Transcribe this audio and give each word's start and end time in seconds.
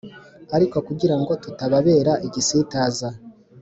Ariko 0.55 0.77
kugira 0.87 1.15
ngo 1.21 1.31
tutababera 1.43 2.13
igisitaza 2.27 3.07